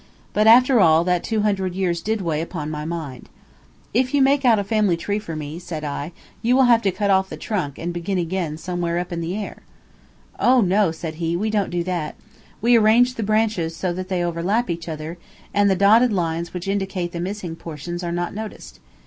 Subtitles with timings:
[0.33, 3.29] But, after all, that two hundred years did weigh upon my mind.
[3.93, 7.11] "If you make a family tree for me," said I, "you will have to cut
[7.11, 9.57] off the trunk and begin again somewhere up in the air."
[10.39, 12.15] "Oh, no," said he, "we don't do that.
[12.61, 15.19] We arrange the branches so that they overlap each other,
[15.53, 18.79] and the dotted lines which indicate the missing portions are not noticed.